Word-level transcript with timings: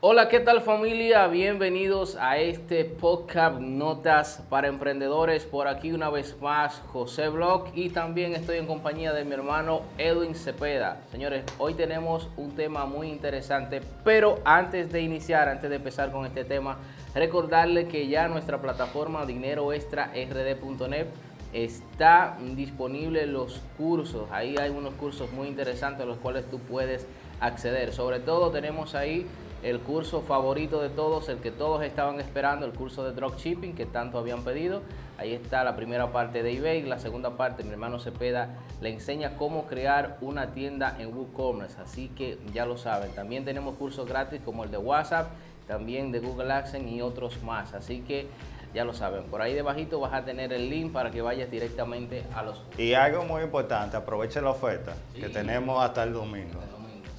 Hola, 0.00 0.28
¿qué 0.28 0.38
tal 0.38 0.60
familia? 0.60 1.26
Bienvenidos 1.26 2.14
a 2.20 2.38
este 2.38 2.84
podcast 2.84 3.58
Notas 3.58 4.44
para 4.48 4.68
Emprendedores. 4.68 5.44
Por 5.44 5.66
aquí 5.66 5.90
una 5.90 6.08
vez 6.08 6.40
más 6.40 6.80
José 6.92 7.28
Block 7.30 7.70
y 7.74 7.90
también 7.90 8.32
estoy 8.32 8.58
en 8.58 8.68
compañía 8.68 9.12
de 9.12 9.24
mi 9.24 9.32
hermano 9.32 9.82
Edwin 9.98 10.36
Cepeda. 10.36 11.00
Señores, 11.10 11.42
hoy 11.58 11.74
tenemos 11.74 12.28
un 12.36 12.52
tema 12.52 12.86
muy 12.86 13.08
interesante, 13.08 13.80
pero 14.04 14.38
antes 14.44 14.92
de 14.92 15.00
iniciar, 15.00 15.48
antes 15.48 15.68
de 15.68 15.74
empezar 15.74 16.12
con 16.12 16.24
este 16.24 16.44
tema, 16.44 16.78
recordarle 17.12 17.88
que 17.88 18.06
ya 18.06 18.28
nuestra 18.28 18.62
plataforma 18.62 19.26
dineroextrard.net 19.26 21.06
está 21.52 22.38
disponible 22.54 23.26
los 23.26 23.62
cursos. 23.76 24.28
Ahí 24.30 24.54
hay 24.58 24.70
unos 24.70 24.94
cursos 24.94 25.32
muy 25.32 25.48
interesantes 25.48 26.02
a 26.02 26.06
los 26.06 26.18
cuales 26.18 26.48
tú 26.48 26.60
puedes 26.60 27.04
acceder. 27.40 27.92
Sobre 27.92 28.20
todo 28.20 28.52
tenemos 28.52 28.94
ahí 28.94 29.26
el 29.62 29.80
curso 29.80 30.20
favorito 30.20 30.80
de 30.80 30.88
todos, 30.88 31.28
el 31.28 31.38
que 31.38 31.50
todos 31.50 31.82
estaban 31.82 32.20
esperando, 32.20 32.64
el 32.64 32.72
curso 32.72 33.04
de 33.04 33.12
dropshipping 33.12 33.74
que 33.74 33.86
tanto 33.86 34.18
habían 34.18 34.42
pedido. 34.44 34.82
Ahí 35.18 35.34
está 35.34 35.64
la 35.64 35.74
primera 35.74 36.12
parte 36.12 36.44
de 36.44 36.56
eBay, 36.56 36.82
la 36.82 37.00
segunda 37.00 37.36
parte, 37.36 37.64
mi 37.64 37.70
hermano 37.70 37.98
Cepeda 37.98 38.50
le 38.80 38.90
enseña 38.90 39.36
cómo 39.36 39.66
crear 39.66 40.16
una 40.20 40.52
tienda 40.52 40.96
en 41.00 41.12
WooCommerce, 41.12 41.80
así 41.80 42.08
que 42.08 42.38
ya 42.52 42.66
lo 42.66 42.76
saben. 42.76 43.10
También 43.12 43.44
tenemos 43.44 43.76
cursos 43.76 44.08
gratis 44.08 44.40
como 44.44 44.62
el 44.62 44.70
de 44.70 44.78
WhatsApp, 44.78 45.28
también 45.66 46.12
de 46.12 46.20
Google 46.20 46.52
AdSense 46.52 46.88
y 46.88 47.02
otros 47.02 47.42
más, 47.42 47.74
así 47.74 48.00
que 48.02 48.28
ya 48.74 48.84
lo 48.84 48.94
saben. 48.94 49.24
Por 49.24 49.42
ahí 49.42 49.54
debajito 49.54 49.98
vas 49.98 50.12
a 50.12 50.24
tener 50.24 50.52
el 50.52 50.70
link 50.70 50.92
para 50.92 51.10
que 51.10 51.20
vayas 51.20 51.50
directamente 51.50 52.22
a 52.34 52.42
los... 52.42 52.62
Y 52.76 52.94
algo 52.94 53.24
muy 53.24 53.42
importante, 53.42 53.96
aproveche 53.96 54.40
la 54.40 54.50
oferta 54.50 54.94
que 55.14 55.28
tenemos 55.28 55.82
hasta 55.82 56.04
el 56.04 56.12
domingo. 56.12 56.60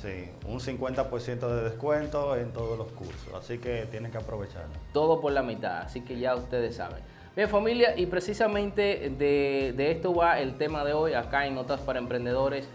Sí, 0.01 0.29
un 0.47 0.59
50% 0.59 1.39
de 1.39 1.63
descuento 1.63 2.37
en 2.37 2.53
todos 2.53 2.77
los 2.77 2.89
cursos, 2.93 3.33
así 3.35 3.57
que 3.57 3.85
tienen 3.91 4.11
que 4.11 4.17
aprovecharlo. 4.17 4.73
Todo 4.93 5.19
por 5.19 5.33
la 5.33 5.43
mitad, 5.43 5.81
así 5.81 6.01
que 6.01 6.17
ya 6.17 6.35
ustedes 6.35 6.77
saben. 6.77 7.03
Bien 7.35 7.49
familia, 7.49 7.97
y 7.97 8.05
precisamente 8.05 9.13
de, 9.17 9.73
de 9.75 9.91
esto 9.91 10.13
va 10.13 10.39
el 10.39 10.57
tema 10.57 10.85
de 10.85 10.93
hoy 10.93 11.13
acá 11.13 11.45
en 11.47 11.55
Notas 11.55 11.81
para 11.81 11.99
Emprendedores, 11.99 12.67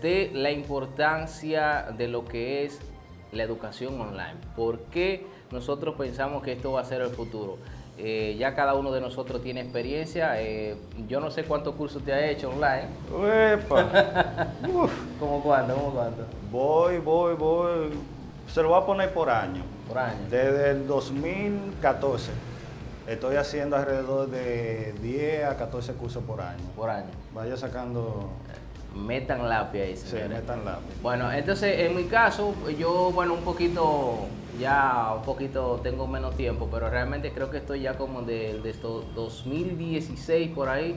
de 0.00 0.30
la 0.32 0.52
importancia 0.52 1.88
de 1.96 2.06
lo 2.06 2.24
que 2.24 2.64
es 2.64 2.78
la 3.32 3.42
educación 3.42 4.00
online. 4.00 4.36
¿Por 4.54 4.78
qué 4.84 5.26
nosotros 5.50 5.96
pensamos 5.96 6.42
que 6.42 6.52
esto 6.52 6.72
va 6.72 6.82
a 6.82 6.84
ser 6.84 7.02
el 7.02 7.10
futuro? 7.10 7.58
Eh, 8.02 8.36
ya 8.38 8.54
cada 8.54 8.74
uno 8.74 8.90
de 8.92 9.00
nosotros 9.02 9.42
tiene 9.42 9.60
experiencia. 9.60 10.40
Eh, 10.40 10.74
yo 11.06 11.20
no 11.20 11.30
sé 11.30 11.44
cuántos 11.44 11.74
cursos 11.74 12.02
te 12.02 12.14
ha 12.14 12.30
hecho 12.30 12.48
online. 12.48 12.88
¿Cómo 15.20 15.42
cuánto? 15.42 15.74
¿Cómo 15.74 15.92
cuánto? 15.92 16.24
Voy, 16.50 16.98
voy, 16.98 17.34
voy. 17.34 17.90
Se 18.48 18.62
lo 18.62 18.70
voy 18.70 18.82
a 18.82 18.86
poner 18.86 19.12
por 19.12 19.28
año. 19.28 19.62
Por 19.86 19.98
año. 19.98 20.18
Desde 20.30 20.70
el 20.70 20.86
2014. 20.86 22.30
Estoy 23.06 23.36
haciendo 23.36 23.76
alrededor 23.76 24.30
de 24.30 24.94
10 25.02 25.44
a 25.44 25.56
14 25.58 25.92
cursos 25.92 26.24
por 26.24 26.40
año. 26.40 26.64
Por 26.74 26.88
año. 26.88 27.10
Vaya 27.34 27.56
sacando 27.58 28.30
Metan 28.94 29.48
lápiz 29.48 29.80
ahí, 29.80 29.96
Sí, 29.96 30.16
metan 30.28 30.64
lápiz. 30.64 31.00
Bueno, 31.02 31.30
entonces 31.32 31.78
en 31.80 31.96
mi 31.96 32.04
caso, 32.04 32.54
yo, 32.78 33.12
bueno, 33.12 33.34
un 33.34 33.42
poquito, 33.42 34.26
ya 34.58 35.14
un 35.16 35.22
poquito 35.22 35.80
tengo 35.82 36.06
menos 36.06 36.36
tiempo, 36.36 36.68
pero 36.70 36.90
realmente 36.90 37.32
creo 37.32 37.50
que 37.50 37.58
estoy 37.58 37.82
ya 37.82 37.96
como 37.96 38.22
de, 38.22 38.60
de 38.60 38.74
2016 39.14 40.50
por 40.50 40.68
ahí 40.68 40.96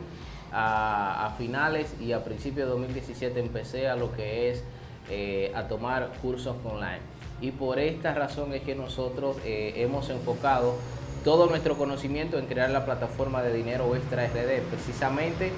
a, 0.54 1.34
finales 1.38 1.96
y 2.00 2.12
a 2.12 2.24
principios 2.24 2.68
de 2.68 2.72
2017 2.72 3.40
empecé 3.40 3.88
a 3.88 3.96
lo 3.96 4.14
que 4.14 4.52
es 4.52 4.64
eh, 5.10 5.52
a 5.56 5.68
tomar 5.68 6.12
cursos 6.22 6.56
online. 6.64 7.00
Y 7.42 7.52
por 7.52 7.80
esta 7.80 8.14
razón 8.14 8.54
es 8.54 8.62
que 8.62 8.76
nosotros 8.76 9.38
eh, 9.44 9.74
hemos 9.78 10.10
enfocado 10.10 10.76
todo 11.24 11.48
nuestro 11.48 11.78
conocimiento 11.78 12.38
en 12.38 12.46
crear 12.46 12.70
la 12.70 12.86
plataforma 12.86 13.42
de 13.42 13.54
dinero 13.54 13.96
extra 13.96 14.28
RD, 14.28 14.62
precisamente 14.70 15.52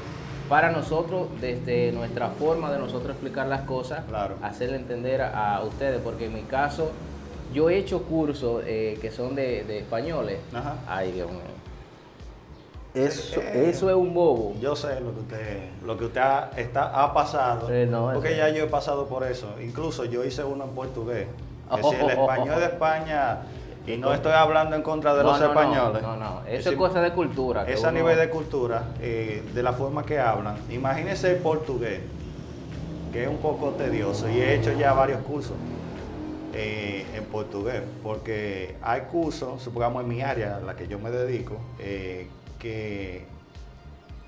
para 0.49 0.71
nosotros, 0.71 1.28
desde 1.41 1.91
nuestra 1.91 2.29
forma 2.29 2.72
de 2.72 2.79
nosotros 2.79 3.11
explicar 3.11 3.47
las 3.47 3.61
cosas, 3.61 4.03
hacerle 4.41 4.78
entender 4.78 5.22
a, 5.22 5.61
ustedes, 5.63 6.01
porque 6.01 6.25
en 6.25 6.33
mi 6.33 6.44
caso, 6.44 6.91
yo 7.53 7.69
he 7.69 7.78
hecho 7.78 8.03
cursos 8.03 8.63
eh, 8.66 8.97
que 9.01 9.11
son 9.11 9.35
de, 9.35 9.79
españoles. 9.79 10.39
Ay, 10.88 11.11
Dios 11.13 11.31
mío. 11.31 11.41
Eso, 12.94 13.41
eh, 13.41 13.69
eso, 13.69 13.89
es 13.89 13.95
un 13.95 14.13
bobo. 14.13 14.55
Yo 14.61 14.73
sé 14.75 15.01
lo 15.01 15.13
que 15.13 15.19
usted, 15.19 15.69
lo 15.85 15.97
que 15.97 16.05
usted 16.05 16.22
ha, 16.22 16.51
está, 16.55 17.03
ha 17.03 17.13
pasado. 17.13 17.67
porque 18.13 18.38
ya 18.38 18.50
yo 18.50 18.63
he 18.63 18.67
pasado 18.67 19.07
por 19.07 19.25
eso. 19.25 19.55
Incluso 19.61 20.05
yo 20.05 20.23
hice 20.23 20.44
uno 20.44 20.63
en 20.63 20.69
portugués. 20.69 21.28
Es 21.72 21.78
decir, 21.78 22.00
el 22.00 22.09
español 22.11 22.59
de 22.59 22.66
España 22.66 23.39
y 23.88 23.97
no 23.97 24.13
estoy 24.13 24.31
hablando 24.31 24.75
en 24.75 24.81
contra 24.81 25.13
de 25.13 25.23
los 25.23 25.40
españoles. 25.40 26.01
No, 26.01 26.18
no, 26.18 26.41
eso 26.47 26.72
es 26.72 26.75
cosa 26.75 27.01
de 27.01 27.12
cultura. 27.12 27.68
Es 27.68 27.84
a 27.84 27.91
nivel 27.91 28.18
de 28.18 28.29
cultura, 28.29 28.84
eh, 29.00 29.44
de 29.53 29.63
la 29.63 29.73
forma 29.73 30.03
que 30.03 30.19
hablan. 30.19 30.57
Imagínense 30.69 31.31
el 31.31 31.38
portugués, 31.38 32.00
que 33.13 33.23
es 33.23 33.29
un 33.29 33.38
poco 33.38 33.72
tedioso, 33.72 34.29
y 34.29 34.40
he 34.40 34.56
hecho 34.56 34.73
ya 34.73 34.94
varios 34.94 35.22
cursos 35.22 35.53
eh, 36.53 37.06
en 37.13 37.25
portugués, 37.25 37.84
porque 38.01 38.75
hay 38.81 39.01
cursos, 39.01 39.62
supongamos 39.62 40.03
en 40.03 40.09
mi 40.09 40.22
área, 40.22 40.57
a 40.57 40.59
la 40.62 40.75
que 40.75 40.88
yo 40.88 40.97
me 40.97 41.12
dedico, 41.12 41.57
eh, 41.79 42.28
que 42.57 43.25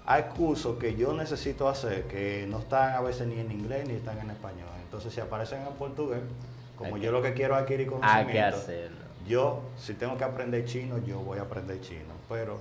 hay 0.05 0.23
cursos 0.23 0.77
que 0.77 0.95
yo 0.95 1.13
necesito 1.13 1.67
hacer 1.67 2.03
que 2.03 2.45
no 2.47 2.59
están 2.59 2.93
a 2.93 3.01
veces 3.01 3.27
ni 3.27 3.39
en 3.39 3.51
inglés 3.51 3.87
ni 3.87 3.95
están 3.95 4.19
en 4.19 4.29
español. 4.29 4.69
Entonces, 4.83 5.13
si 5.13 5.19
aparecen 5.19 5.61
en 5.61 5.73
portugués, 5.73 6.21
como 6.77 6.97
yo 6.97 7.11
lo 7.11 7.23
que 7.23 7.33
quiero 7.33 7.55
adquirir 7.55 7.87
conocimiento. 7.87 8.27
Hay 8.27 8.33
que 8.33 8.41
hacerlo 8.41 9.06
yo, 9.27 9.61
si 9.77 9.93
tengo 9.93 10.17
que 10.17 10.23
aprender 10.23 10.65
chino, 10.65 10.97
yo 11.05 11.19
voy 11.19 11.39
a 11.39 11.43
aprender 11.43 11.79
chino, 11.81 12.13
pero 12.29 12.57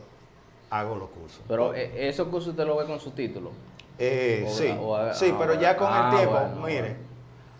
hago 0.71 0.97
los 0.97 1.09
cursos. 1.11 1.41
Pero 1.49 1.75
eh, 1.75 2.09
esos 2.09 2.29
cursos 2.29 2.51
usted 2.51 2.67
lo 2.67 2.77
ve 2.77 2.87
con 2.87 3.01
su 3.01 3.13
título. 3.13 3.51
Eh, 3.99 4.47
sí, 4.49 4.77
sí, 5.15 5.35
pero 5.39 5.55
ya 5.55 5.77
con 5.77 5.89
el 5.89 5.95
ah, 5.95 6.15
tiempo, 6.15 6.67
mire, 6.67 6.97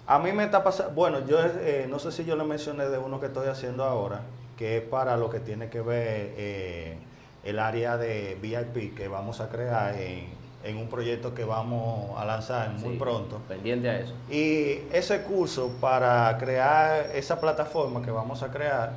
a 0.07 0.19
mí 0.19 0.33
me 0.33 0.45
está 0.45 0.63
pasando, 0.63 0.93
bueno, 0.93 1.25
yo 1.27 1.39
eh, 1.41 1.87
no 1.89 1.99
sé 1.99 2.13
si 2.13 2.25
yo 2.27 2.37
le 2.37 2.45
mencioné 2.45 2.89
de 2.89 2.99
uno 2.99 3.19
que 3.21 3.27
estoy 3.27 3.49
haciendo 3.49 3.85
ahora, 3.85 4.21
que 4.59 4.79
es 4.79 4.83
para 4.83 5.17
lo 5.17 5.31
que 5.31 5.41
tiene 5.41 5.71
que 5.71 5.81
ver 5.81 6.99
el 7.43 7.59
área 7.59 7.97
de 7.97 8.37
VIP 8.41 8.95
que 8.95 9.09
vamos 9.09 9.41
a 9.41 9.49
crear 9.49 9.95
en, 9.95 10.27
en 10.67 10.77
un 10.79 10.89
proyecto 10.89 11.33
que 11.33 11.45
vamos 11.45 12.19
a 12.19 12.25
lanzar 12.25 12.71
muy 12.71 12.97
pronto. 12.97 13.41
Pendiente 13.49 13.89
a 13.89 14.01
eso. 14.01 14.15
Y 14.31 14.83
ese 14.93 15.23
curso 15.23 15.71
para 15.81 16.37
crear 16.39 17.11
esa 17.15 17.41
plataforma 17.41 18.03
que 18.03 18.11
vamos 18.11 18.43
a 18.43 18.51
crear 18.51 18.93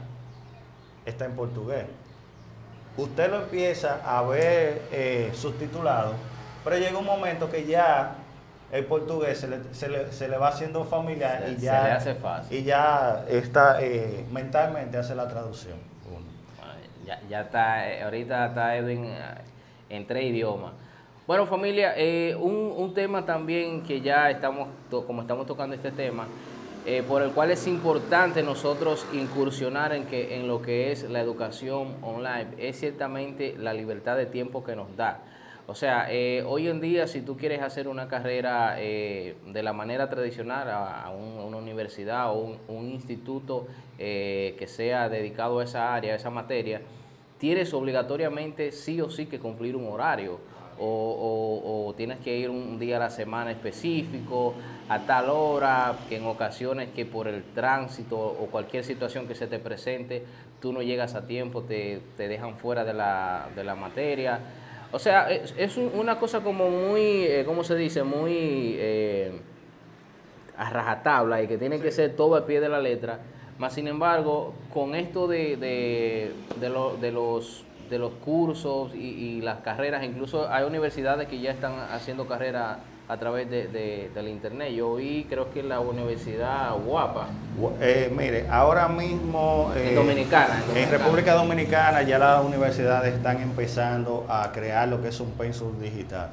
está 1.05 1.25
en 1.25 1.33
portugués. 1.33 1.85
Usted 2.97 3.29
lo 3.29 3.43
empieza 3.43 4.01
a 4.03 4.21
ver 4.23 4.81
eh, 4.91 5.31
subtitulado, 5.33 6.13
pero 6.63 6.77
llega 6.77 6.97
un 6.97 7.05
momento 7.05 7.49
que 7.49 7.65
ya 7.65 8.15
el 8.71 8.85
portugués 8.85 9.47
se 9.71 10.27
le, 10.27 10.37
va 10.37 10.49
haciendo 10.49 10.83
familiar 10.85 11.45
y 11.49 11.61
ya 11.61 11.83
le 11.83 11.91
hace 11.91 12.15
fácil. 12.15 12.57
y 12.57 12.63
ya 12.63 13.25
está 13.27 13.81
eh, 13.81 14.25
mentalmente 14.31 14.97
hace 14.97 15.15
la 15.15 15.27
traducción. 15.27 15.77
Ya, 17.05 17.19
ya 17.27 17.41
está, 17.41 17.89
eh, 17.89 18.03
ahorita 18.03 18.47
está 18.47 18.75
Edwin 18.75 19.11
en 19.89 20.05
tres 20.05 20.25
idiomas. 20.25 20.73
Bueno 21.29 21.45
familia, 21.45 21.93
eh, 21.95 22.35
un, 22.35 22.91
tema 22.95 23.23
también 23.23 23.83
que 23.83 24.01
ya 24.01 24.31
estamos, 24.31 24.67
como 24.89 25.21
estamos 25.21 25.45
tocando 25.45 25.75
este 25.75 25.91
tema, 25.91 26.25
eh, 26.87 27.03
por 27.07 27.21
el 27.21 27.29
cual 27.29 27.51
es 27.51 27.67
importante 27.67 28.41
nosotros 28.41 29.05
incursionar 29.13 29.93
en, 29.93 30.05
que, 30.05 30.35
en 30.35 30.47
lo 30.47 30.59
que 30.63 30.91
es 30.91 31.07
la 31.07 31.21
educación 31.21 31.97
online, 32.01 32.47
es 32.57 32.79
ciertamente 32.79 33.53
la 33.59 33.75
libertad 33.75 34.17
de 34.17 34.25
tiempo 34.25 34.63
que 34.63 34.75
nos 34.75 34.97
da. 34.97 35.19
O 35.67 35.75
sea, 35.75 36.07
eh, 36.09 36.43
hoy 36.47 36.67
en 36.67 36.81
día 36.81 37.05
si 37.05 37.21
tú 37.21 37.37
quieres 37.37 37.61
hacer 37.61 37.87
una 37.87 38.07
carrera 38.07 38.77
de 38.77 39.61
la 39.61 39.71
manera 39.71 40.09
tradicional 40.09 40.67
a, 40.67 41.11
una 41.11 41.57
universidad 41.57 42.31
o 42.31 42.57
un, 42.67 42.89
instituto 42.89 43.67
que 43.99 44.65
sea 44.65 45.09
dedicado 45.09 45.59
a 45.59 45.63
esa 45.63 45.93
área, 45.93 46.13
a 46.13 46.15
esa 46.15 46.31
materia, 46.31 46.81
tienes 47.37 47.71
obligatoriamente 47.75 48.71
sí 48.71 48.99
o 48.99 49.11
sí 49.11 49.27
que 49.27 49.37
cumplir 49.37 49.75
un 49.75 49.85
horario 49.93 50.48
o, 50.79 51.93
tienes 51.97 52.19
que 52.19 52.37
ir 52.37 52.49
un 52.49 52.79
día 52.79 52.97
a 52.97 52.99
la 52.99 53.09
semana 53.09 53.51
específico, 53.51 54.53
a 54.87 54.99
tal 54.99 55.29
hora, 55.29 55.97
que 56.07 56.17
en 56.17 56.25
ocasiones 56.25 56.89
que 56.95 57.05
por 57.05 57.27
el 57.27 57.43
tránsito 57.43 58.17
o 58.17 58.47
cualquier 58.47 58.83
situación 58.83 59.27
que 59.27 59.35
se 59.35 59.47
te 59.47 59.59
presente, 59.59 60.23
tú 60.61 60.71
no 60.73 60.81
llegas 60.81 61.15
a 61.15 61.27
tiempo, 61.27 61.63
te, 61.63 62.01
dejan 62.17 62.57
fuera 62.57 62.85
de 62.85 62.93
la, 62.93 63.47
de 63.55 63.63
la 63.63 63.75
materia. 63.75 64.39
O 64.91 64.99
sea, 64.99 65.29
es, 65.29 65.77
una 65.77 66.19
cosa 66.19 66.41
como 66.41 66.69
muy, 66.69 67.23
eh, 67.23 67.43
¿cómo 67.45 67.63
se 67.63 67.75
dice? 67.75 68.03
Muy 68.03 68.75
eh, 68.79 69.39
a 70.57 70.69
rajatabla 70.69 71.43
y 71.43 71.47
que 71.47 71.57
tiene 71.57 71.79
que 71.79 71.91
ser 71.91 72.15
todo 72.15 72.35
al 72.35 72.45
pie 72.45 72.59
de 72.59 72.69
la 72.69 72.79
letra. 72.79 73.19
Más 73.59 73.73
sin 73.73 73.87
embargo, 73.87 74.53
con 74.73 74.95
esto 74.95 75.27
de, 75.27 75.57
de, 75.57 76.31
de 76.59 77.11
los 77.11 77.65
de 77.89 77.99
los 77.99 78.13
cursos 78.13 78.93
y, 78.93 79.41
las 79.41 79.59
carreras, 79.59 80.03
incluso 80.03 80.51
hay 80.51 80.63
universidades 80.63 81.27
que 81.27 81.39
ya 81.39 81.51
están 81.51 81.73
haciendo 81.91 82.27
carreras 82.27 82.77
a 83.07 83.17
través 83.17 83.49
de, 83.49 84.11
del 84.13 84.27
internet. 84.27 84.73
Yo 84.73 84.95
vi, 84.95 85.25
creo 85.27 85.51
que 85.51 85.63
la 85.63 85.79
Universidad 85.79 86.75
Guapa. 86.85 87.27
Eh, 87.81 88.13
mire, 88.15 88.47
ahora 88.49 88.87
mismo... 88.87 89.71
en, 89.75 89.95
Dominicana, 89.95 90.61
en, 90.75 90.91
República 90.91 91.33
Dominicana 91.33 92.03
ya 92.03 92.19
las 92.19 92.45
universidades 92.45 93.15
están 93.15 93.41
empezando 93.41 94.25
a 94.29 94.51
crear 94.51 94.87
lo 94.87 95.01
que 95.01 95.07
es 95.07 95.19
un 95.19 95.31
pensum 95.31 95.79
digital, 95.79 96.29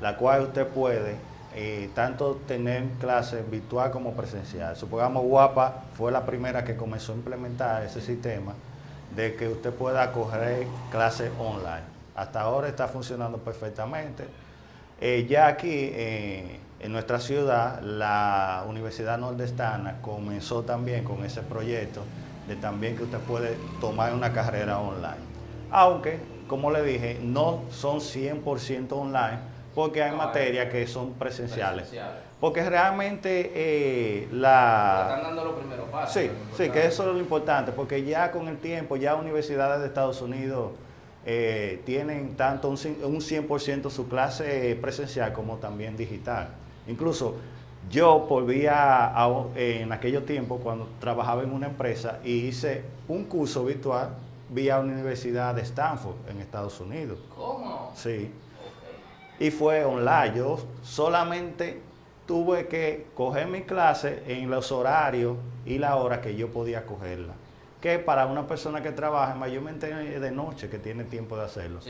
la 0.00 0.16
cual 0.16 0.42
usted 0.42 0.66
puede 0.66 1.16
eh, 1.54 1.90
tanto 1.94 2.40
tener 2.46 2.84
clases 3.00 3.48
virtual 3.50 3.90
como 3.90 4.12
presencial. 4.12 4.76
Supongamos 4.76 5.22
Guapa 5.24 5.84
fue 5.94 6.12
la 6.12 6.26
primera 6.26 6.64
que 6.64 6.76
comenzó 6.76 7.12
a 7.12 7.16
implementar 7.16 7.84
ese 7.84 8.02
sistema 8.02 8.52
de 9.16 9.34
que 9.34 9.48
usted 9.48 9.70
pueda 9.72 10.12
coger 10.12 10.66
clases 10.90 11.30
online. 11.38 11.84
Hasta 12.14 12.40
ahora 12.40 12.68
está 12.68 12.88
funcionando 12.88 13.38
perfectamente 13.38 14.24
eh, 15.04 15.26
ya 15.28 15.48
aquí 15.48 15.68
eh, 15.68 16.60
en 16.78 16.92
nuestra 16.92 17.18
ciudad, 17.18 17.82
la 17.82 18.64
Universidad 18.68 19.18
Nordestana 19.18 20.00
comenzó 20.00 20.62
también 20.62 21.02
con 21.02 21.24
ese 21.24 21.42
proyecto 21.42 22.04
de 22.46 22.54
también 22.54 22.96
que 22.96 23.02
usted 23.02 23.18
puede 23.18 23.56
tomar 23.80 24.14
una 24.14 24.32
carrera 24.32 24.78
online. 24.78 25.24
Aunque, 25.72 26.20
como 26.46 26.70
le 26.70 26.84
dije, 26.84 27.18
no 27.20 27.62
son 27.72 27.98
100% 27.98 28.92
online 28.92 29.40
porque 29.74 30.02
hay 30.02 30.14
materias 30.14 30.70
que 30.70 30.86
son 30.86 31.14
presenciales. 31.14 31.90
Porque 32.40 32.68
realmente 32.68 33.52
eh, 33.54 34.28
la... 34.32 35.06
Están 35.08 35.22
dando 35.22 35.44
los 35.44 35.54
primeros 35.54 35.88
pasos. 35.88 36.14
Sí, 36.14 36.30
sí, 36.56 36.70
que 36.70 36.86
eso 36.86 37.08
es 37.08 37.14
lo 37.14 37.20
importante, 37.20 37.70
porque 37.72 38.04
ya 38.04 38.32
con 38.32 38.48
el 38.48 38.58
tiempo, 38.58 38.96
ya 38.96 39.14
universidades 39.14 39.80
de 39.80 39.86
Estados 39.86 40.20
Unidos 40.22 40.72
eh, 41.24 41.80
tienen 41.86 42.36
tanto 42.36 42.68
un, 42.68 42.76
100% 42.76 43.90
su 43.90 44.08
clase 44.08 44.76
presencial 44.80 45.32
como 45.32 45.56
también 45.58 45.96
digital. 45.96 46.48
Incluso 46.88 47.36
yo 47.88 48.26
por 48.28 48.44
vía, 48.44 49.12
en 49.54 49.92
aquellos 49.92 50.26
tiempos 50.26 50.60
cuando 50.62 50.88
trabajaba 51.00 51.42
en 51.44 51.52
una 51.52 51.68
empresa 51.68 52.18
y 52.24 52.46
hice 52.46 52.82
un 53.06 53.24
curso 53.24 53.64
virtual 53.64 54.10
vía 54.50 54.80
Universidad 54.80 55.54
de 55.54 55.62
Stanford 55.62 56.16
en 56.28 56.40
Estados 56.40 56.80
Unidos. 56.80 57.20
¿Cómo? 57.34 57.92
Sí. 57.94 58.30
Y 59.38 59.50
fue 59.50 59.84
online. 59.84 60.32
Yo 60.36 60.58
solamente 60.82 61.80
tuve 62.26 62.68
que 62.68 63.06
coger 63.14 63.46
mi 63.48 63.62
clase 63.62 64.22
en 64.26 64.50
los 64.50 64.70
horarios 64.72 65.36
y 65.66 65.78
la 65.78 65.96
hora 65.96 66.20
que 66.20 66.36
yo 66.36 66.50
podía 66.50 66.86
cogerla 66.86 67.34
que 67.82 67.98
para 67.98 68.26
una 68.26 68.46
persona 68.46 68.80
que 68.80 68.92
trabaja 68.92 69.34
mayormente 69.34 69.92
de 69.92 70.30
noche, 70.30 70.70
que 70.70 70.78
tiene 70.78 71.02
tiempo 71.02 71.36
de 71.36 71.42
hacerlo. 71.42 71.80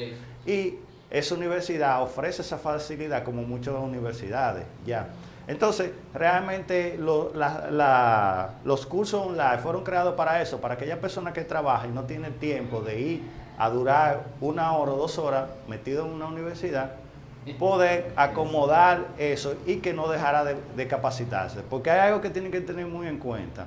Y 0.47 0.77
esa 1.11 1.35
universidad 1.35 2.03
ofrece 2.03 2.41
esa 2.41 2.57
facilidad 2.57 3.23
como 3.23 3.43
muchas 3.43 3.75
universidades, 3.75 4.65
ya. 4.87 5.09
Entonces, 5.47 5.91
realmente 6.15 6.97
los 6.99 8.87
cursos 8.87 9.27
online 9.27 9.59
fueron 9.59 9.85
creados 9.85 10.15
para 10.15 10.41
eso, 10.41 10.63
para 10.63 10.75
aquella 10.75 10.99
persona 10.99 11.35
que 11.35 11.43
trabaja 11.43 11.87
y 11.87 11.91
no 11.91 12.05
tiene 12.05 12.31
tiempo 12.31 12.81
de 12.81 12.99
ir 12.99 13.23
a 13.59 13.69
durar 13.69 14.25
una 14.41 14.73
hora 14.73 14.93
o 14.93 14.97
dos 14.97 15.19
horas 15.19 15.51
metido 15.69 16.07
en 16.07 16.13
una 16.13 16.25
universidad, 16.25 16.93
poder 17.59 18.13
acomodar 18.17 19.07
eso 19.19 19.55
y 19.67 19.77
que 19.77 19.93
no 19.93 20.09
dejara 20.09 20.45
de, 20.45 20.57
de 20.77 20.87
capacitarse. 20.87 21.61
Porque 21.69 21.91
hay 21.91 22.09
algo 22.09 22.21
que 22.21 22.31
tienen 22.31 22.53
que 22.53 22.61
tener 22.61 22.87
muy 22.87 23.07
en 23.07 23.19
cuenta. 23.19 23.67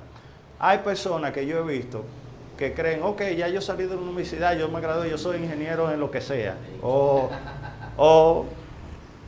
Hay 0.58 0.78
personas 0.78 1.32
que 1.32 1.46
yo 1.46 1.58
he 1.58 1.62
visto 1.78 2.04
que 2.56 2.72
creen, 2.72 3.02
ok, 3.02 3.22
ya 3.36 3.48
yo 3.48 3.60
salí 3.60 3.84
de 3.84 3.94
la 3.94 4.00
universidad, 4.00 4.56
yo 4.56 4.68
me 4.68 4.80
gradué, 4.80 5.10
yo 5.10 5.18
soy 5.18 5.36
ingeniero 5.36 5.90
en 5.92 6.00
lo 6.00 6.10
que 6.10 6.20
sea, 6.20 6.56
o, 6.82 7.28
o, 7.96 8.46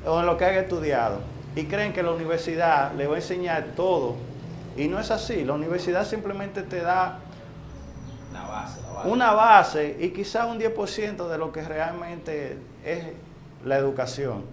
en 0.04 0.26
lo 0.26 0.36
que 0.36 0.44
haya 0.46 0.60
estudiado, 0.60 1.20
y 1.54 1.64
creen 1.64 1.92
que 1.92 2.02
la 2.02 2.12
universidad 2.12 2.92
le 2.94 3.06
va 3.06 3.16
a 3.16 3.18
enseñar 3.18 3.72
todo, 3.76 4.16
y 4.76 4.88
no 4.88 4.98
es 4.98 5.10
así, 5.10 5.44
la 5.44 5.54
universidad 5.54 6.06
simplemente 6.06 6.62
te 6.62 6.80
da 6.80 7.18
una 9.04 9.32
base 9.32 9.96
y 10.00 10.10
quizá 10.10 10.46
un 10.46 10.58
10% 10.58 11.28
de 11.28 11.38
lo 11.38 11.52
que 11.52 11.62
realmente 11.62 12.58
es 12.84 13.04
la 13.68 13.76
educación, 13.76 14.44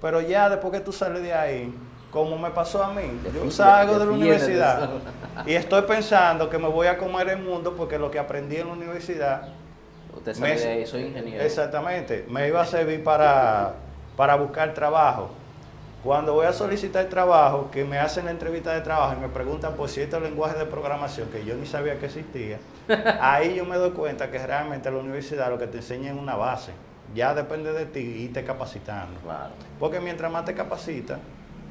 pero 0.00 0.20
ya 0.20 0.48
después 0.48 0.72
que 0.72 0.80
tú 0.80 0.92
sales 0.92 1.22
de 1.22 1.32
ahí, 1.32 1.72
como 2.10 2.38
me 2.38 2.50
pasó 2.50 2.82
a 2.82 2.92
mí. 2.92 3.20
Yo 3.34 3.50
salgo 3.50 3.98
de 3.98 4.06
la 4.06 4.12
universidad 4.12 4.90
y 5.44 5.52
estoy 5.52 5.82
pensando 5.82 6.48
que 6.48 6.58
me 6.58 6.68
voy 6.68 6.86
a 6.86 6.96
comer 6.96 7.28
el 7.28 7.38
mundo 7.38 7.74
porque 7.76 7.98
lo 7.98 8.10
que 8.10 8.18
aprendí 8.18 8.56
en 8.56 8.68
la 8.68 8.72
universidad. 8.72 9.48
Usted 10.16 10.34
sabe 10.34 10.58
de 10.58 10.68
ahí, 10.68 10.86
soy 10.86 11.02
ingeniero. 11.02 11.44
Exactamente, 11.44 12.24
me 12.28 12.48
iba 12.48 12.60
a 12.62 12.66
servir 12.66 13.04
para, 13.04 13.74
para 14.16 14.34
buscar 14.36 14.72
trabajo. 14.72 15.30
Cuando 16.02 16.34
voy 16.34 16.46
a 16.46 16.52
solicitar 16.52 17.04
trabajo, 17.06 17.68
que 17.72 17.84
me 17.84 17.98
hacen 17.98 18.26
la 18.26 18.30
entrevista 18.30 18.72
de 18.72 18.80
trabajo 18.80 19.16
y 19.18 19.20
me 19.20 19.28
preguntan 19.28 19.74
por 19.74 19.88
cierto 19.88 20.20
lenguaje 20.20 20.56
de 20.56 20.64
programación 20.64 21.28
que 21.30 21.44
yo 21.44 21.54
ni 21.56 21.66
sabía 21.66 21.98
que 21.98 22.06
existía, 22.06 22.58
ahí 23.20 23.56
yo 23.56 23.64
me 23.64 23.76
doy 23.76 23.90
cuenta 23.90 24.30
que 24.30 24.38
realmente 24.38 24.90
la 24.90 24.98
universidad 24.98 25.50
lo 25.50 25.58
que 25.58 25.66
te 25.66 25.78
enseña 25.78 26.12
es 26.12 26.16
una 26.16 26.36
base. 26.36 26.72
Ya 27.16 27.34
depende 27.34 27.72
de 27.72 27.86
ti 27.86 28.24
y 28.24 28.28
te 28.28 28.44
capacitando. 28.44 29.18
Porque 29.80 30.00
mientras 30.00 30.30
más 30.30 30.44
te 30.44 30.52
capacitas, 30.52 31.18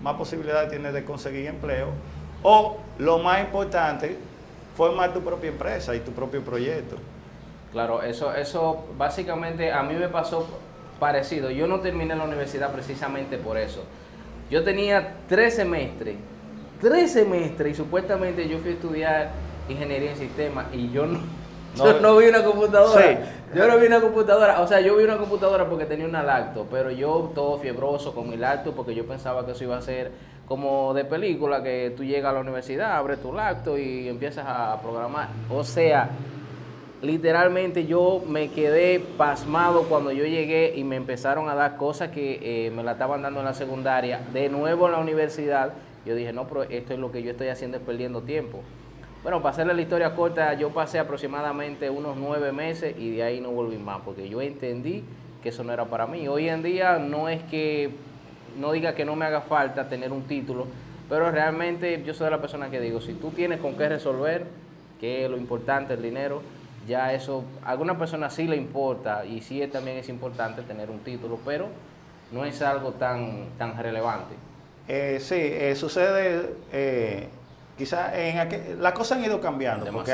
más 0.02 0.16
posibilidades 0.16 0.72
tienes 0.72 0.92
de 0.92 1.06
conseguir 1.06 1.46
empleo. 1.46 1.90
O 2.42 2.78
lo 2.98 3.20
más 3.20 3.42
importante, 3.42 4.18
formar 4.76 5.14
tu 5.14 5.22
propia 5.22 5.52
empresa 5.52 5.96
y 5.96 6.00
tu 6.00 6.12
propio 6.14 6.44
proyecto. 6.44 6.98
Claro, 7.72 8.02
eso, 8.02 8.34
eso 8.34 8.86
básicamente 8.98 9.72
a 9.72 9.84
mí 9.84 9.94
me 9.94 10.10
pasó 10.10 10.48
parecido. 11.00 11.52
Yo 11.52 11.68
no 11.68 11.80
terminé 11.80 12.16
la 12.16 12.24
universidad 12.24 12.72
precisamente 12.72 13.38
por 13.38 13.58
eso. 13.58 13.84
Yo 14.50 14.64
tenía 14.64 15.16
tres 15.28 15.56
semestres, 15.56 16.16
tres 16.82 17.14
semestres 17.14 17.74
y 17.74 17.76
supuestamente 17.76 18.48
yo 18.48 18.58
fui 18.60 18.72
a 18.72 18.74
estudiar 18.74 19.32
ingeniería 19.70 20.12
en 20.12 20.18
sistemas 20.18 20.68
y 20.74 20.90
yo 20.92 21.06
no, 21.06 21.20
no, 22.02 22.18
vi 22.18 22.28
una 22.28 22.44
computadora. 22.44 23.20
Yo 23.54 23.68
no 23.68 23.78
vi 23.78 23.88
una 23.88 24.02
computadora, 24.02 24.62
o 24.62 24.68
sea, 24.68 24.82
yo 24.82 24.98
vi 24.98 25.04
una 25.04 25.18
computadora 25.18 25.70
porque 25.70 25.86
tenía 25.86 26.06
una 26.06 26.24
lacto, 26.24 26.68
pero 26.70 26.92
yo 26.92 27.32
todo 27.34 27.58
fiebroso 27.58 28.14
con 28.14 28.30
mi 28.30 28.36
lacto 28.36 28.74
porque 28.74 28.94
yo 28.94 29.06
pensaba 29.06 29.46
que 29.46 29.54
eso 29.54 29.64
iba 29.64 29.78
a 29.78 29.82
ser 29.82 30.12
como 30.48 30.94
de 30.94 31.06
película, 31.06 31.64
que 31.64 31.94
tú 31.96 32.04
llegas 32.04 32.32
a 32.32 32.34
la 32.34 32.40
universidad, 32.42 32.98
abres 32.98 33.22
tu 33.22 33.32
lacto 33.34 33.78
y 33.78 34.10
empiezas 34.10 34.46
a 34.48 34.80
programar. 34.82 35.30
O 35.50 35.64
sea, 35.64 36.10
literalmente 37.02 37.86
yo 37.86 38.22
me 38.28 38.50
quedé 38.52 39.00
pasmado 39.00 39.84
cuando 39.84 40.12
yo 40.12 40.26
llegué 40.26 40.74
y 40.76 40.84
me 40.84 40.96
empezaron 40.98 41.50
a 41.50 41.56
dar 41.56 41.78
cosas 41.78 42.10
que 42.10 42.40
eh, 42.42 42.72
me 42.72 42.84
la 42.84 42.94
estaban 42.94 43.22
dando 43.22 43.40
en 43.40 43.46
la 43.46 43.54
secundaria. 43.54 44.20
De 44.34 44.50
nuevo 44.50 44.86
en 44.88 44.92
la 44.92 45.00
universidad, 45.00 45.74
yo 46.06 46.16
dije, 46.16 46.34
no, 46.34 46.48
pero 46.48 46.64
esto 46.64 46.94
es 46.94 47.00
lo 47.00 47.12
que 47.12 47.24
yo 47.24 47.32
estoy 47.32 47.48
haciendo 47.48 47.78
es 47.78 47.84
perdiendo 47.84 48.22
tiempo. 48.22 48.62
Bueno, 49.26 49.42
para 49.42 49.54
hacerle 49.54 49.74
la 49.74 49.82
historia 49.82 50.14
corta, 50.14 50.54
yo 50.54 50.70
pasé 50.70 51.00
aproximadamente 51.00 51.90
unos 51.90 52.16
nueve 52.16 52.52
meses 52.52 52.96
y 52.96 53.16
de 53.16 53.24
ahí 53.24 53.42
no 53.42 53.50
volví 53.50 53.80
más, 53.80 54.02
porque 54.06 54.30
yo 54.30 54.40
entendí 54.40 55.04
que 55.42 55.50
eso 55.50 55.64
no 55.64 55.74
era 55.74 55.86
para 55.86 56.06
mí. 56.06 56.28
Hoy 56.28 56.48
en 56.48 56.62
día 56.62 57.00
no 57.00 57.28
es 57.28 57.42
que 57.46 57.90
no 58.60 58.72
diga 58.72 58.94
que 58.94 59.04
no 59.04 59.16
me 59.16 59.26
haga 59.26 59.42
falta 59.42 59.90
tener 59.90 60.12
un 60.12 60.26
título, 60.28 60.68
pero 61.10 61.32
realmente 61.32 62.04
yo 62.06 62.14
soy 62.14 62.30
la 62.30 62.40
persona 62.40 62.70
que 62.70 62.80
digo, 62.80 63.02
si 63.02 63.14
tú 63.14 63.32
tienes 63.32 63.60
con 63.62 63.76
qué 63.76 63.90
resolver, 63.90 64.46
que 65.02 65.28
lo 65.28 65.38
importante, 65.38 65.96
el 65.96 66.04
dinero, 66.04 66.44
ya 66.88 67.12
eso, 67.12 67.46
a 67.64 67.72
alguna 67.72 67.98
persona 67.98 68.30
sí 68.30 68.46
le 68.46 68.58
importa 68.58 69.26
y 69.26 69.42
sí 69.42 69.66
también 69.66 69.98
es 69.98 70.08
importante 70.08 70.62
tener 70.62 70.92
un 70.92 71.00
título, 71.00 71.40
pero 71.44 71.70
no 72.32 72.46
es 72.46 72.62
algo 72.62 72.92
tan, 72.92 73.48
tan 73.58 73.76
relevante. 73.76 74.36
Eh, 74.88 75.18
sí, 75.20 75.34
eh, 75.36 75.74
sucede... 75.76 76.48
Eh 76.72 77.28
quizás 77.78 78.14
en 78.14 78.82
las 78.82 78.94
cosas 78.94 79.18
han 79.18 79.26
ido 79.26 79.42
cambiando, 79.42 79.92
porque 79.92 80.14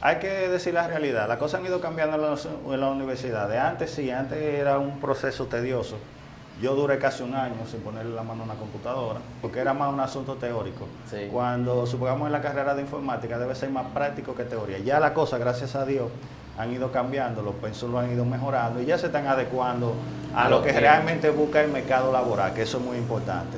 hay, 0.00 0.16
que 0.16 0.48
decir 0.48 0.74
la 0.74 0.86
realidad, 0.86 1.28
las 1.28 1.38
cosas 1.38 1.60
han 1.60 1.66
ido 1.66 1.80
cambiando 1.80 2.16
en, 2.16 2.80
la 2.80 2.88
universidad. 2.88 3.48
De 3.48 3.58
antes 3.58 3.90
sí, 3.90 4.10
antes 4.10 4.38
era 4.38 4.78
un 4.78 5.00
proceso 5.00 5.46
tedioso. 5.46 5.96
Yo 6.60 6.74
duré 6.74 6.98
casi 6.98 7.22
un 7.22 7.34
año 7.34 7.54
sin 7.70 7.80
ponerle 7.80 8.14
la 8.14 8.22
mano 8.22 8.42
a 8.42 8.44
una 8.44 8.54
computadora, 8.54 9.20
porque 9.40 9.60
era 9.60 9.72
más 9.72 9.92
un 9.92 10.00
asunto 10.00 10.34
teórico. 10.34 10.86
Cuando 11.32 11.86
supongamos 11.86 12.26
en 12.26 12.32
la 12.32 12.42
carrera 12.42 12.74
de 12.74 12.82
informática 12.82 13.38
debe 13.38 13.54
ser 13.54 13.70
más 13.70 13.86
práctico 13.86 14.34
que 14.34 14.44
teoría. 14.44 14.78
Ya 14.78 15.00
las 15.00 15.12
cosas, 15.12 15.40
gracias 15.40 15.74
a 15.74 15.86
Dios, 15.86 16.10
han 16.58 16.72
ido 16.72 16.92
cambiando, 16.92 17.40
los 17.40 17.54
pensos 17.54 17.88
lo 17.88 17.98
han 17.98 18.12
ido 18.12 18.26
mejorando 18.26 18.82
y 18.82 18.84
ya 18.84 18.98
se 18.98 19.06
están 19.06 19.26
adecuando 19.26 19.94
a, 20.34 20.50
lo, 20.50 20.62
que 20.62 20.72
realmente 20.72 21.30
busca 21.30 21.62
el 21.62 21.70
mercado 21.70 22.12
laboral, 22.12 22.52
que 22.52 22.62
eso 22.62 22.76
es 22.76 22.84
muy 22.84 22.98
importante. 22.98 23.56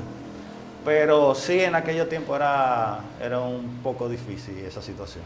Pero 0.85 1.35
sí, 1.35 1.61
en 1.61 1.75
aquellos 1.75 2.09
tiempos 2.09 2.37
era, 2.37 3.01
era 3.21 3.41
un 3.41 3.81
poco 3.83 4.09
difícil 4.09 4.59
esa 4.59 4.83
situación. 4.83 5.25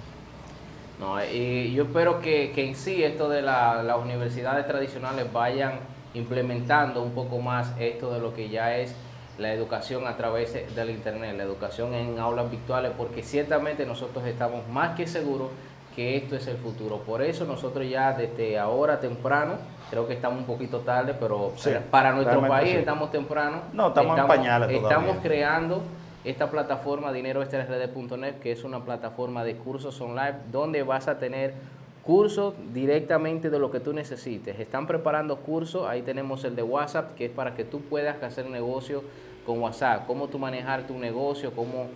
No, 0.99 1.23
y 1.23 1.75
yo 1.75 1.85
espero 1.85 2.21
que, 2.21 2.53
en 2.57 2.75
sí 2.75 3.03
esto 3.03 3.29
de 3.29 3.43
las 3.43 3.99
universidades 3.99 4.67
tradicionales 4.67 5.31
vayan 5.33 5.81
implementando 6.15 7.03
un 7.03 7.13
poco 7.13 7.39
más 7.39 7.73
esto 7.79 8.13
de 8.13 8.21
lo 8.21 8.35
que 8.35 8.49
ya 8.49 8.77
es 8.77 8.95
la 9.39 9.53
educación 9.53 10.07
a 10.07 10.17
través 10.17 10.55
del 10.75 10.91
Internet, 10.91 11.37
la 11.37 11.43
educación 11.43 11.93
en 11.93 12.19
aulas 12.19 12.51
virtuales, 12.51 12.93
porque 12.97 13.23
ciertamente 13.23 13.85
nosotros 13.85 14.25
estamos 14.27 14.67
más 14.69 14.97
que 14.97 15.07
seguros 15.07 15.51
que 15.97 16.19
esto 16.19 16.37
es 16.37 16.47
el 16.47 16.59
futuro. 16.59 16.99
Por 16.99 17.23
eso 17.23 17.47
nosotros 17.47 17.89
ya 17.89 18.13
desde 18.13 18.59
ahora 18.59 19.01
temprano, 19.01 19.55
creo 19.91 20.07
que 20.07 20.13
estamos 20.13 20.41
un 20.41 20.45
poquito 20.45 20.81
tarde, 20.81 21.15
pero 21.19 21.55
para 21.91 22.13
nuestro 22.13 22.47
país 22.47 22.77
estamos 22.77 23.11
temprano. 23.11 23.63
No, 23.73 23.89
estamos, 23.89 24.19
en 24.19 24.27
pañales 24.27 24.71
Estamos 24.71 25.17
creando 25.23 25.81
esta 26.23 26.51
plataforma 26.51 27.13
dineroextrasrd.net, 27.13 28.35
que 28.35 28.53
es 28.53 28.63
una 28.63 28.85
plataforma 28.85 29.43
de 29.43 29.57
cursos 29.57 29.99
online 30.03 30.35
donde 30.53 30.83
vas 30.83 31.09
a 31.09 31.19
tener 31.19 31.55
cursos 32.03 32.53
directamente 32.75 33.49
de 33.49 33.59
lo 33.59 33.71
que 33.71 33.81
tú 33.81 33.95
necesites. 33.95 34.61
Están 34.61 34.87
preparando 34.87 35.37
cursos, 35.39 35.89
ahí 35.89 36.03
tenemos 36.03 36.45
el 36.45 36.55
de 36.55 36.63
WhatsApp, 36.63 37.15
que 37.15 37.25
es 37.25 37.31
para 37.31 37.55
que 37.55 37.65
tú 37.65 37.81
puedas 37.81 38.23
hacer 38.23 38.51
negocio 38.51 39.03
con 39.47 39.61
WhatsApp, 39.61 40.07
cómo 40.07 40.29
tú 40.29 40.39
manejar 40.39 40.87
tu 40.87 40.99
negocio, 40.99 41.53
cómo 41.53 41.87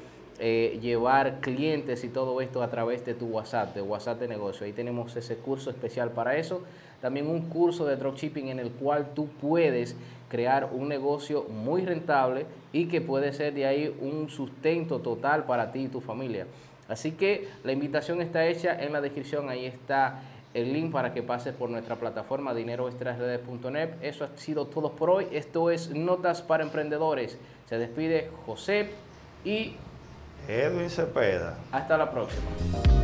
eh, 0.43 0.79
llevar 0.81 1.41
clientes 1.41 2.03
y 2.03 2.09
todo 2.09 2.41
esto 2.41 2.63
a 2.63 2.71
través 2.71 3.05
de 3.05 3.13
tu 3.13 3.27
WhatsApp, 3.27 3.75
de 3.75 3.83
WhatsApp 3.83 4.19
de 4.21 4.27
negocio. 4.27 4.65
Ahí 4.65 4.73
tenemos 4.73 5.15
ese 5.15 5.37
curso 5.37 5.69
especial 5.69 6.13
para 6.13 6.37
eso. 6.37 6.63
También 7.03 7.27
un 7.27 7.43
curso 7.51 7.85
de 7.85 7.97
dropshipping 7.97 8.49
en 8.49 8.59
el 8.59 8.71
cual 8.71 9.09
tú 9.15 9.29
puedes 9.41 9.95
crear 10.31 10.71
un 10.73 10.89
negocio 10.89 11.45
muy 11.45 11.85
rentable 11.85 12.47
y 12.73 12.87
que 12.87 13.03
puede 13.03 13.35
ser 13.35 13.53
de 13.53 13.67
ahí 13.67 13.95
un 14.01 14.31
sustento 14.31 15.01
total 15.01 15.45
para 15.45 15.73
ti 15.73 15.81
y 15.81 15.89
tu 15.89 16.01
familia. 16.01 16.47
Así 16.89 17.13
que 17.13 17.49
la 17.63 17.73
invitación 17.73 18.23
está 18.23 18.47
hecha 18.47 18.83
en 18.83 18.95
la 18.95 19.03
descripción, 19.03 19.51
ahí 19.51 19.67
está 19.67 20.23
el 20.55 20.73
link 20.73 20.91
para 20.91 21.13
que 21.13 21.23
pases 21.23 21.55
por 21.55 21.69
nuestra 21.69 21.97
plataforma 21.97 22.55
dineroextrasredes.net. 22.55 23.91
Eso 24.01 24.25
ha 24.25 24.37
sido 24.39 24.67
todo 24.69 24.93
por 24.93 25.11
hoy. 25.11 25.27
Esto 25.33 25.71
es 25.71 25.91
Notas 25.91 26.41
para 26.41 26.65
Emprendedores. 26.65 27.39
Se 27.67 27.79
despide 27.79 28.31
José 28.47 28.89
y 29.45 29.75
Edwin 30.49 30.91
Cepeda. 30.91 31.55
Hasta 31.73 31.97
la 31.97 32.11
próxima. 32.11 33.00